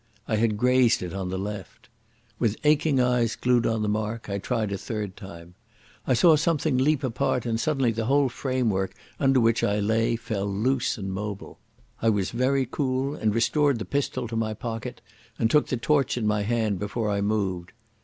[0.27, 1.87] I had grazed it on the left.
[2.39, 5.53] With aching eyes glued on the mark, I tried a third time.
[6.07, 10.47] I saw something leap apart, and suddenly the whole framework under which I lay fell
[10.51, 11.59] loose and mobile....
[12.01, 15.01] I was very cool and restored the pistol to my pocket
[15.37, 17.71] and took the torch in my hand before I moved....